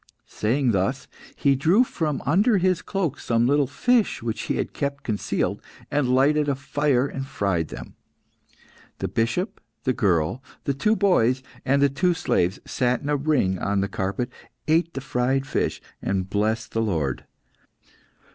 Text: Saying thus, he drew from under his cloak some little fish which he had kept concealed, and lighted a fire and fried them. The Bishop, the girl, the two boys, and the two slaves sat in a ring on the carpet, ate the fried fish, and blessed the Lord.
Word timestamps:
Saying 0.25 0.71
thus, 0.71 1.07
he 1.35 1.55
drew 1.55 1.83
from 1.83 2.23
under 2.25 2.57
his 2.57 2.81
cloak 2.81 3.19
some 3.19 3.45
little 3.45 3.67
fish 3.67 4.23
which 4.23 4.41
he 4.49 4.55
had 4.55 4.73
kept 4.73 5.03
concealed, 5.03 5.61
and 5.91 6.09
lighted 6.15 6.49
a 6.49 6.55
fire 6.55 7.05
and 7.05 7.27
fried 7.27 7.67
them. 7.67 7.93
The 8.97 9.07
Bishop, 9.07 9.61
the 9.83 9.93
girl, 9.93 10.41
the 10.63 10.73
two 10.73 10.95
boys, 10.95 11.43
and 11.63 11.83
the 11.83 11.89
two 11.89 12.15
slaves 12.15 12.57
sat 12.65 13.01
in 13.03 13.09
a 13.09 13.15
ring 13.15 13.59
on 13.59 13.81
the 13.81 13.87
carpet, 13.87 14.31
ate 14.67 14.91
the 14.95 15.01
fried 15.01 15.45
fish, 15.45 15.83
and 16.01 16.27
blessed 16.27 16.71
the 16.71 16.81
Lord. 16.81 17.25